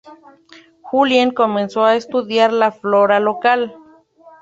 [0.81, 3.75] Julien comenzó a estudiar la flora local.